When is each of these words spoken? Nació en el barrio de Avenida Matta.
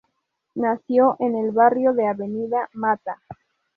Nació 0.55 1.15
en 1.19 1.35
el 1.35 1.51
barrio 1.51 1.93
de 1.93 2.07
Avenida 2.07 2.67
Matta. 2.73 3.21